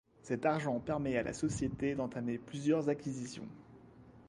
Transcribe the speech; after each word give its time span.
Cet 0.23 0.47
argent 0.47 0.79
permet 0.79 1.15
à 1.17 1.21
la 1.21 1.31
société 1.31 1.93
d'entamer 1.93 2.39
plusieurs 2.39 2.89
acquisitions. 2.89 3.47